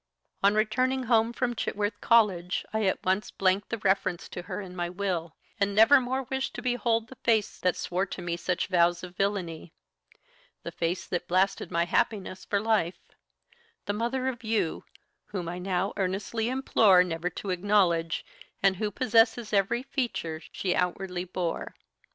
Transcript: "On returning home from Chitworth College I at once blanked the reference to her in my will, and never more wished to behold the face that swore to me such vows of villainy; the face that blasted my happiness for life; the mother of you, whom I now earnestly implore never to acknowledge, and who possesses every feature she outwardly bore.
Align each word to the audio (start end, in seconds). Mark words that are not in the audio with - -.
"On 0.41 0.55
returning 0.55 1.03
home 1.03 1.31
from 1.31 1.53
Chitworth 1.53 2.01
College 2.01 2.65
I 2.73 2.85
at 2.85 3.05
once 3.05 3.29
blanked 3.29 3.69
the 3.69 3.77
reference 3.77 4.27
to 4.29 4.41
her 4.41 4.59
in 4.59 4.75
my 4.75 4.89
will, 4.89 5.35
and 5.59 5.75
never 5.75 6.01
more 6.01 6.23
wished 6.23 6.55
to 6.55 6.63
behold 6.63 7.07
the 7.07 7.17
face 7.17 7.59
that 7.59 7.75
swore 7.75 8.07
to 8.07 8.19
me 8.19 8.35
such 8.35 8.65
vows 8.65 9.03
of 9.03 9.15
villainy; 9.15 9.73
the 10.63 10.71
face 10.71 11.05
that 11.05 11.27
blasted 11.27 11.69
my 11.69 11.85
happiness 11.85 12.45
for 12.45 12.59
life; 12.59 13.11
the 13.85 13.93
mother 13.93 14.27
of 14.27 14.43
you, 14.43 14.85
whom 15.27 15.47
I 15.47 15.59
now 15.59 15.93
earnestly 15.95 16.49
implore 16.49 17.03
never 17.03 17.29
to 17.29 17.51
acknowledge, 17.51 18.25
and 18.63 18.77
who 18.77 18.89
possesses 18.89 19.53
every 19.53 19.83
feature 19.83 20.41
she 20.51 20.73
outwardly 20.73 21.25
bore. 21.25 21.75